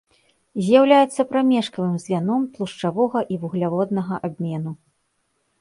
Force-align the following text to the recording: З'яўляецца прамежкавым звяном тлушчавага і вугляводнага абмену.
З'яўляецца 0.67 1.25
прамежкавым 1.33 1.93
звяном 2.05 2.41
тлушчавага 2.55 3.19
і 3.37 3.39
вугляводнага 3.45 4.15
абмену. 4.31 4.71